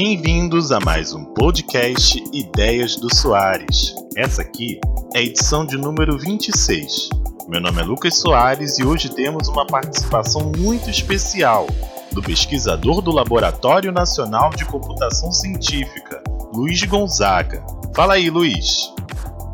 [0.00, 3.92] Bem-vindos a mais um podcast Ideias do Soares.
[4.16, 4.78] Essa aqui
[5.12, 7.08] é a edição de número 26.
[7.48, 11.66] Meu nome é Lucas Soares e hoje temos uma participação muito especial
[12.12, 16.22] do pesquisador do Laboratório Nacional de Computação Científica,
[16.54, 17.66] Luiz Gonzaga.
[17.92, 18.94] Fala aí, Luiz.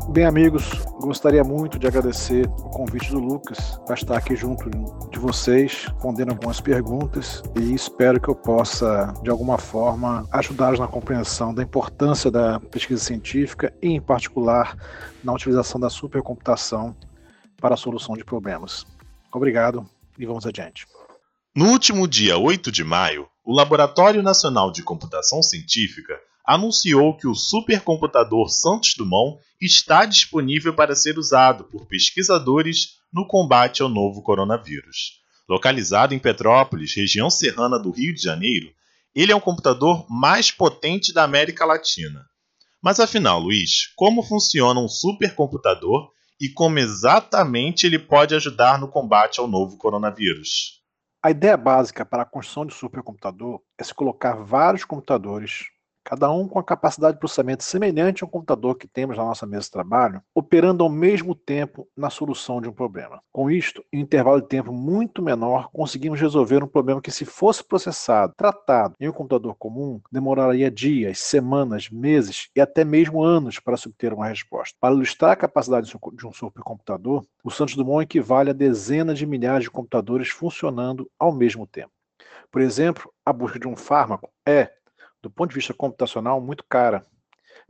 [0.09, 0.63] Bem, amigos,
[1.01, 4.69] gostaria muito de agradecer o convite do Lucas para estar aqui junto
[5.09, 10.87] de vocês, respondendo algumas perguntas e espero que eu possa, de alguma forma, ajudá-los na
[10.87, 14.77] compreensão da importância da pesquisa científica e, em particular,
[15.23, 16.95] na utilização da supercomputação
[17.59, 18.85] para a solução de problemas.
[19.33, 20.85] Obrigado e vamos adiante.
[21.53, 26.13] No último dia 8 de maio, o Laboratório Nacional de Computação Científica
[26.45, 33.81] anunciou que o supercomputador Santos Dumont está disponível para ser usado por pesquisadores no combate
[33.81, 35.21] ao novo coronavírus.
[35.47, 38.71] Localizado em Petrópolis, região serrana do Rio de Janeiro,
[39.15, 42.25] ele é o computador mais potente da América Latina.
[42.81, 49.39] Mas afinal, Luiz, como funciona um supercomputador e como exatamente ele pode ajudar no combate
[49.39, 50.81] ao novo coronavírus?
[51.23, 55.65] A ideia básica para a construção de supercomputador é se colocar vários computadores
[56.05, 59.63] cada um com a capacidade de processamento semelhante ao computador que temos na nossa mesa
[59.63, 63.19] de trabalho, operando ao mesmo tempo na solução de um problema.
[63.33, 67.25] Com isto, em um intervalo de tempo muito menor, conseguimos resolver um problema que, se
[67.25, 73.59] fosse processado, tratado em um computador comum, demoraria dias, semanas, meses e até mesmo anos
[73.59, 74.77] para se obter uma resposta.
[74.79, 79.63] Para ilustrar a capacidade de um supercomputador, o Santos Dumont equivale a dezenas de milhares
[79.63, 81.91] de computadores funcionando ao mesmo tempo.
[82.51, 84.71] Por exemplo, a busca de um fármaco é,
[85.25, 87.03] do ponto de vista computacional, muito cara,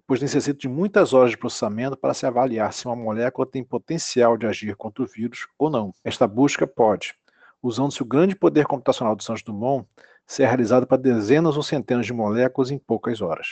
[0.05, 4.35] pois necessita de muitas horas de processamento para se avaliar se uma molécula tem potencial
[4.35, 5.93] de agir contra o vírus ou não.
[6.03, 7.13] Esta busca pode,
[7.63, 9.87] usando-se o grande poder computacional do Santos Dumont,
[10.27, 13.47] ser realizada para dezenas ou centenas de moléculas em poucas horas.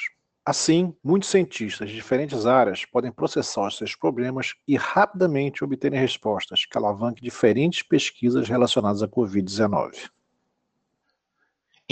[0.45, 6.65] Assim, muitos cientistas de diferentes áreas podem processar os seus problemas e rapidamente obterem respostas
[6.65, 10.09] que alavanquem diferentes pesquisas relacionadas à Covid-19.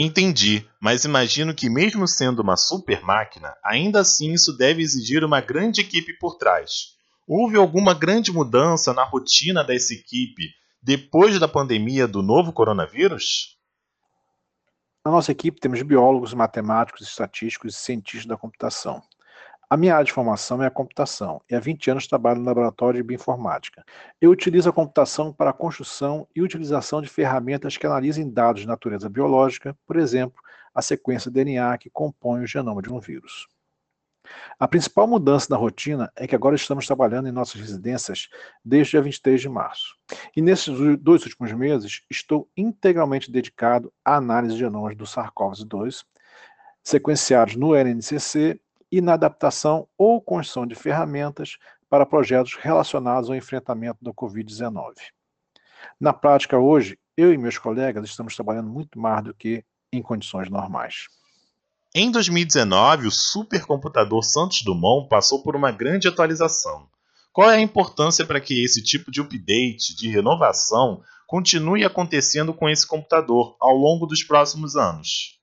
[0.04, 5.40] Entendi, mas imagino que, mesmo sendo uma super máquina, ainda assim isso deve exigir uma
[5.40, 6.96] grande equipe por trás.
[7.28, 10.50] Houve alguma grande mudança na rotina dessa equipe
[10.82, 13.56] depois da pandemia do novo coronavírus?
[15.06, 19.04] Na nossa equipe temos biólogos, matemáticos, estatísticos e cientistas da computação.
[19.72, 23.02] A minha área de formação é a computação e há 20 anos trabalho no laboratório
[23.02, 23.86] de bioinformática.
[24.20, 28.68] Eu utilizo a computação para a construção e utilização de ferramentas que analisem dados de
[28.68, 30.44] natureza biológica, por exemplo,
[30.76, 33.48] a sequência DNA que compõe o genoma de um vírus.
[34.59, 38.28] A principal mudança na rotina é que agora estamos trabalhando em nossas residências
[38.66, 39.96] desde o dia 23 de março.
[40.36, 40.68] E nesses
[41.00, 46.03] dois últimos meses estou integralmente dedicado à análise de genomas do SARS-CoV-2,
[46.84, 48.59] sequenciados no LNCC
[48.91, 51.57] e na adaptação ou construção de ferramentas
[51.90, 54.96] para projetos relacionados ao enfrentamento da Covid-19.
[56.00, 60.50] Na prática, hoje, eu e meus colegas estamos trabalhando muito mais do que em condições
[60.50, 61.07] normais.
[61.94, 66.88] Em 2019, o supercomputador Santos Dumont passou por uma grande atualização.
[67.34, 72.69] Qual é a importância para que esse tipo de update, de renovação, continue acontecendo com
[72.69, 75.41] esse computador ao longo dos próximos anos?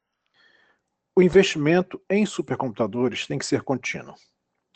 [1.18, 4.14] O investimento em supercomputadores tem que ser contínuo.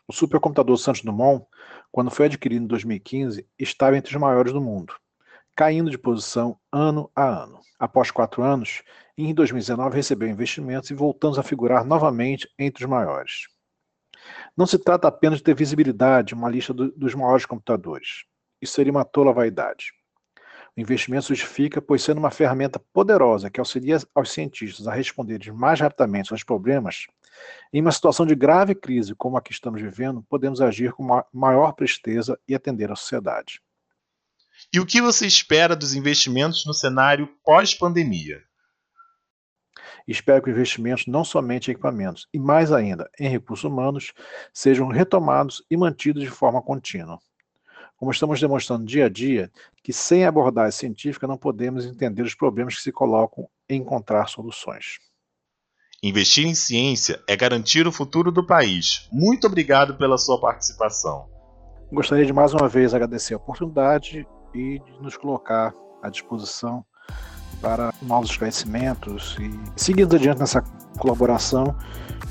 [0.08, 1.47] O supercomputador Santos Dumont,
[1.92, 4.92] quando foi adquirido em 2015, estava entre os maiores do mundo,
[5.54, 7.60] caindo de posição ano a ano.
[7.78, 8.82] Após quatro anos,
[9.16, 13.47] em 2019 recebeu investimentos e voltamos a figurar novamente entre os maiores.
[14.56, 18.25] Não se trata apenas de ter visibilidade, uma lista do, dos maiores computadores.
[18.60, 19.92] Isso seria uma tola vaidade.
[20.74, 25.78] O investimento justifica, pois sendo uma ferramenta poderosa que auxilia aos cientistas a responderem mais
[25.78, 27.06] rapidamente aos problemas,
[27.72, 31.72] em uma situação de grave crise como a que estamos vivendo, podemos agir com maior
[31.72, 33.60] presteza e atender à sociedade.
[34.72, 38.42] E o que você espera dos investimentos no cenário pós-pandemia?
[40.08, 44.14] Espero que os investimentos, não somente em equipamentos, e mais ainda em recursos humanos,
[44.54, 47.20] sejam retomados e mantidos de forma contínua
[48.02, 49.49] como estamos demonstrando dia a dia,
[49.81, 54.99] que sem abordagem científica não podemos entender os problemas que se colocam e encontrar soluções.
[56.02, 59.08] Investir em ciência é garantir o futuro do país.
[59.12, 61.28] Muito obrigado pela sua participação.
[61.93, 65.72] Gostaria de mais uma vez agradecer a oportunidade e de nos colocar
[66.02, 66.84] à disposição
[67.60, 70.60] para novos esclarecimentos e seguindo adiante nessa
[70.99, 71.76] colaboração